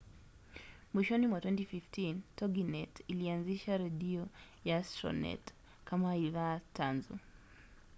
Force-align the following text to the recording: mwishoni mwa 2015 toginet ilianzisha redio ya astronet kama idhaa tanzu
mwishoni 0.93 1.27
mwa 1.27 1.39
2015 1.39 2.19
toginet 2.35 3.03
ilianzisha 3.07 3.77
redio 3.77 4.27
ya 4.65 4.77
astronet 4.77 5.53
kama 5.85 6.15
idhaa 6.15 6.59
tanzu 6.73 7.17